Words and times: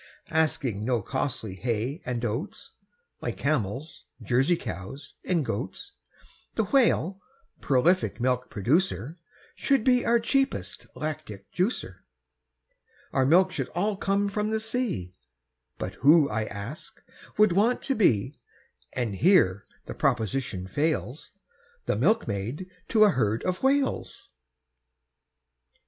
Asking 0.31 0.83
no 0.83 1.03
costly 1.03 1.53
hay 1.57 2.01
and 2.07 2.25
oats, 2.25 2.71
Like 3.21 3.37
camels, 3.37 4.07
Jersey 4.23 4.55
cows, 4.57 5.13
and 5.23 5.45
goats, 5.45 5.93
The 6.55 6.63
Whale, 6.63 7.21
prolific 7.59 8.19
milk 8.19 8.49
producer, 8.49 9.19
Should 9.53 9.83
be 9.83 10.03
our 10.03 10.19
cheapest 10.19 10.87
lactic 10.95 11.51
juicer. 11.53 11.97
Our 13.13 13.27
milk 13.27 13.51
should 13.51 13.69
all 13.75 13.95
come 13.95 14.27
from 14.27 14.49
the 14.49 14.59
sea, 14.59 15.13
But 15.77 15.93
who, 16.01 16.27
I 16.31 16.45
ask, 16.45 16.99
would 17.37 17.51
want 17.51 17.83
to 17.83 17.93
be, 17.93 18.33
And 18.93 19.17
here 19.17 19.67
the 19.85 19.93
proposition 19.93 20.67
fails, 20.67 21.33
The 21.85 21.95
milkmaid 21.95 22.65
to 22.87 23.03
a 23.03 23.11
herd 23.11 23.43
of 23.43 23.61
Whales? 23.61 24.29